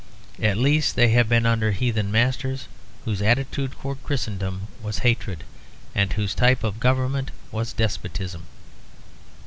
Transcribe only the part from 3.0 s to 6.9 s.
whose attitude towards Christendom was hatred and whose type of